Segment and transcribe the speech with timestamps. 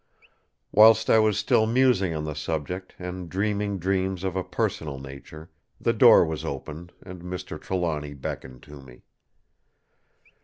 [0.71, 5.51] Whilst I was still musing on the subject, and dreaming dreams of a personal nature,
[5.79, 7.61] the door was opened, and Mr.
[7.61, 9.03] Trelawny beckoned to me.